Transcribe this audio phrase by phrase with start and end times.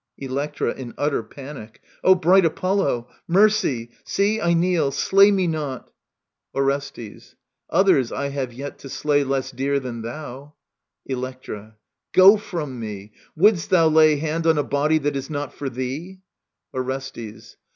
[0.17, 1.79] Electra {in utter panic).
[2.03, 3.07] O bright Apollo!
[3.27, 3.91] Mercy!
[4.03, 5.89] See, I kneel 5 Slay me not.
[5.89, 7.35] Digitized by VjOOQIC 14 EURIPIDES Orestes.
[7.69, 10.53] Others I have yet to slay Less dear than thou.
[11.05, 11.75] Electra.
[12.13, 15.69] Go from me I Wouldst thou lay Hand on a body that is not for
[15.69, 16.21] thee?
[16.73, 17.57] Orestes.